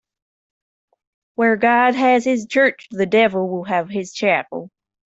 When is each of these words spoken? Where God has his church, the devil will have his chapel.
Where 1.35 1.55
God 1.57 1.93
has 1.93 2.25
his 2.25 2.47
church, 2.47 2.87
the 2.89 3.05
devil 3.05 3.47
will 3.47 3.65
have 3.65 3.87
his 3.89 4.11
chapel. 4.13 4.71